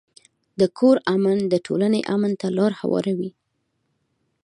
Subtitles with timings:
[0.59, 3.31] د کور امن د ټولنې امن ته لار هواروي.